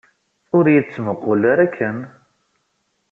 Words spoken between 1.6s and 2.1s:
akken!